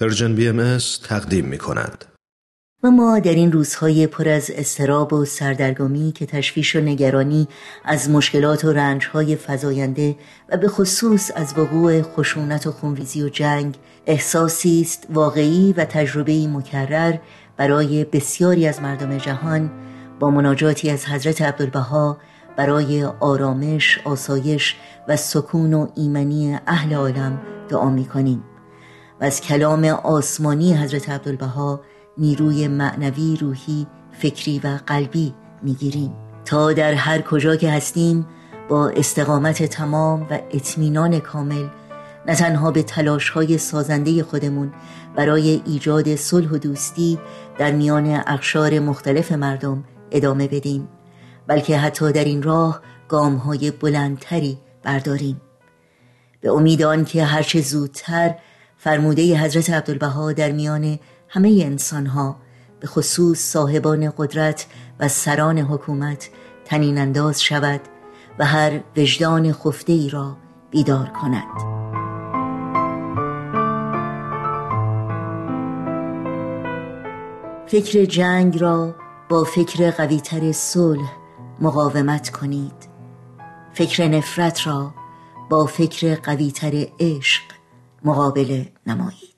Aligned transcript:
Persian 0.00 0.34
BMS 0.34 0.78
تقدیم 1.08 1.44
می 1.44 1.58
کند. 1.58 2.04
و 2.82 2.90
ما 2.90 3.18
در 3.18 3.32
این 3.32 3.52
روزهای 3.52 4.06
پر 4.06 4.28
از 4.28 4.50
اضطراب 4.50 5.12
و 5.12 5.24
سردرگمی 5.24 6.12
که 6.12 6.26
تشویش 6.26 6.76
و 6.76 6.80
نگرانی 6.80 7.48
از 7.84 8.10
مشکلات 8.10 8.64
و 8.64 8.72
رنجهای 8.72 9.36
فزاینده 9.36 10.16
و 10.48 10.56
به 10.56 10.68
خصوص 10.68 11.30
از 11.36 11.58
وقوع 11.58 12.02
خشونت 12.02 12.66
و 12.66 12.72
خونریزی 12.72 13.22
و 13.22 13.28
جنگ 13.28 13.74
احساسی 14.06 14.80
است 14.80 15.06
واقعی 15.10 15.74
و 15.76 15.84
تجربه 15.84 16.46
مکرر 16.46 17.14
برای 17.56 18.04
بسیاری 18.04 18.66
از 18.66 18.82
مردم 18.82 19.18
جهان 19.18 19.70
با 20.20 20.30
مناجاتی 20.30 20.90
از 20.90 21.06
حضرت 21.06 21.42
عبدالبها 21.42 22.18
برای 22.56 23.04
آرامش، 23.04 23.98
آسایش 24.04 24.76
و 25.08 25.16
سکون 25.16 25.74
و 25.74 25.88
ایمنی 25.96 26.58
اهل 26.66 26.94
عالم 26.94 27.40
دعا 27.68 27.90
می 27.90 28.04
کنیم 28.04 28.44
و 29.20 29.24
از 29.24 29.40
کلام 29.40 29.84
آسمانی 29.84 30.74
حضرت 30.74 31.10
عبدالبها 31.10 31.80
نیروی 32.18 32.68
معنوی 32.68 33.36
روحی 33.36 33.86
فکری 34.12 34.58
و 34.58 34.78
قلبی 34.86 35.34
می‌گیریم. 35.62 36.12
تا 36.44 36.72
در 36.72 36.94
هر 36.94 37.20
کجا 37.20 37.56
که 37.56 37.70
هستیم 37.70 38.26
با 38.68 38.88
استقامت 38.88 39.62
تمام 39.62 40.22
و 40.30 40.38
اطمینان 40.50 41.18
کامل 41.18 41.66
نه 42.26 42.34
تنها 42.34 42.70
به 42.70 42.82
تلاش 42.82 43.30
های 43.30 43.58
سازنده 43.58 44.22
خودمون 44.22 44.72
برای 45.16 45.62
ایجاد 45.66 46.16
صلح 46.16 46.48
و 46.50 46.58
دوستی 46.58 47.18
در 47.58 47.72
میان 47.72 48.22
اقشار 48.26 48.78
مختلف 48.78 49.32
مردم 49.32 49.84
ادامه 50.10 50.48
بدیم 50.48 50.88
بلکه 51.46 51.78
حتی 51.78 52.12
در 52.12 52.24
این 52.24 52.42
راه 52.42 52.80
گام 53.08 53.36
های 53.36 53.70
بلندتری 53.70 54.58
برداریم. 54.82 55.40
به 56.40 56.52
امید 56.52 56.82
آن 56.82 57.04
که 57.04 57.24
هرچه 57.24 57.60
زودتر 57.60 58.34
فرموده 58.80 59.38
حضرت 59.38 59.70
عبدالبها 59.70 60.32
در 60.32 60.52
میان 60.52 60.98
همه 61.28 61.62
انسان 61.64 62.06
ها 62.06 62.36
به 62.80 62.86
خصوص 62.86 63.38
صاحبان 63.38 64.12
قدرت 64.16 64.66
و 65.00 65.08
سران 65.08 65.58
حکومت 65.58 66.28
تنین 66.64 66.98
انداز 66.98 67.42
شود 67.42 67.80
و 68.38 68.44
هر 68.44 68.80
وجدان 68.96 69.52
خفته 69.52 69.92
ای 69.92 70.10
را 70.10 70.36
بیدار 70.70 71.06
کند. 71.06 71.78
فکر 77.66 78.04
جنگ 78.04 78.60
را 78.60 78.94
با 79.28 79.44
فکر 79.44 79.90
قویتر 79.90 80.52
صلح 80.52 81.12
مقاومت 81.60 82.30
کنید. 82.30 82.88
فکر 83.74 84.08
نفرت 84.08 84.66
را 84.66 84.94
با 85.50 85.66
فکر 85.66 86.14
قویتر 86.14 86.86
عشق 87.00 87.57
مقابله 88.04 88.72
نمایید 88.86 89.37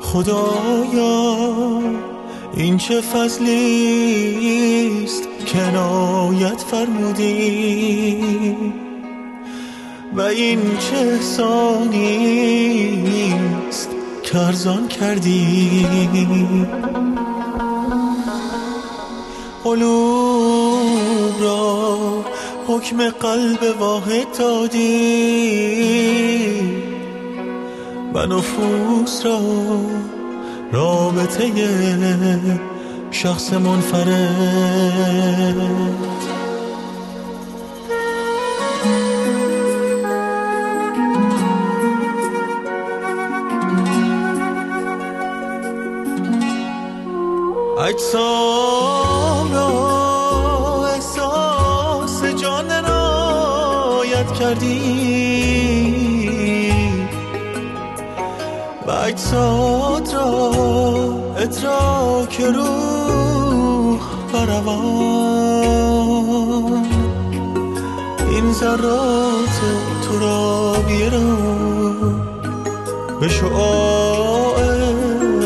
خدایا 0.00 1.80
این 2.54 2.76
چه 2.76 3.00
فضلی 3.00 4.40
است 5.04 5.22
کنایت 5.46 6.60
فرمودی؟ 6.60 8.16
و 10.12 10.20
این 10.20 10.60
چه 10.78 10.96
احسانی 10.96 12.04
است 13.68 13.90
کرزان 14.32 14.88
کردی؟ 14.88 15.86
قلوب 19.64 21.42
را 21.42 22.24
حکم 22.70 23.10
قلب 23.10 23.80
واحد 23.80 24.38
دادی 24.38 25.80
و 28.14 28.26
نفوس 28.26 29.26
را 29.26 29.40
رابطه 30.72 31.50
شخص 33.10 33.52
منفرد. 33.52 34.10
اجسام 47.88 49.52
را 49.52 49.89
کردی؟ 54.40 55.40
اجساد 59.10 60.14
را 60.14 60.50
ادراک 61.36 62.40
روح 62.40 64.00
بروان 64.32 64.80
این 68.30 68.52
ذرات 68.52 69.60
ترابیه 70.02 71.08
را 71.08 71.36
به 73.20 73.28
شعاع 73.28 74.58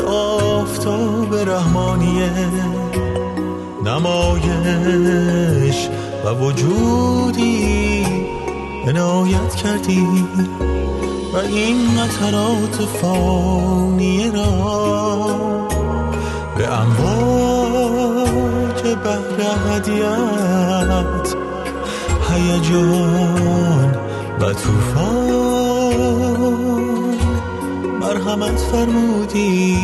آفتاب 0.07 1.35
رحمانیه 1.35 2.31
نمایش 3.85 4.59
و 6.25 6.29
وجودی 6.29 7.24
عنایت 8.87 9.55
کردی 9.55 10.25
و 11.33 11.37
این 11.37 11.77
قطرات 11.97 12.89
فانیه 13.03 14.33
را 14.33 15.65
به 16.59 16.81
امواج 16.81 18.15
بحر 18.83 19.41
هدیت 19.69 21.35
هیجان 22.31 23.91
و 24.41 24.53
توفان 24.53 25.25
مرحمت 28.01 28.59
فرمودی. 28.59 29.75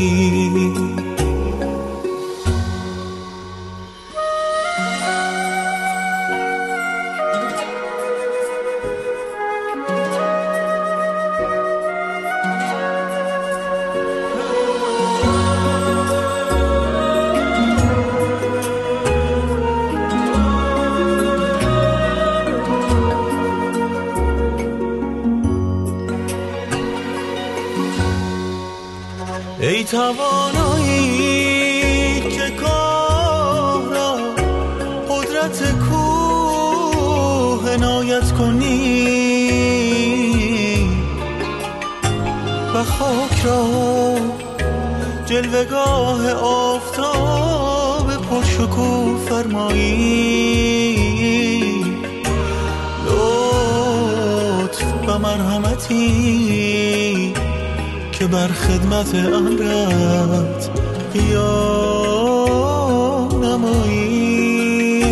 ای 29.63 29.85
توانایی 29.85 31.01
که 32.21 32.51
کار 32.51 33.83
را 33.83 34.17
قدرت 35.09 35.75
کوه 35.91 37.73
عنایت 37.75 38.33
کنی 38.33 39.21
و 42.75 42.85
خاک 42.85 43.45
را 43.45 43.67
جلوگاه 45.27 46.33
آفتاب 46.33 48.07
پرشکوه 48.17 49.19
فرمایی. 49.29 50.61
لطف 53.07 54.85
و 55.07 55.19
مرحمتی 55.19 56.50
بر 58.31 58.49
خدمت 58.49 59.15
امرت 59.15 60.71
قیام 61.13 62.65
نمایی 63.45 65.03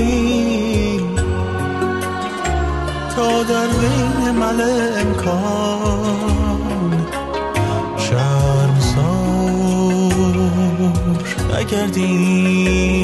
تا 3.17 3.43
در 3.43 3.67
بین 3.67 4.31
محل 4.31 4.61
امکان 5.00 7.06
شرمسار 7.97 9.29
نگردیم. 11.59 12.98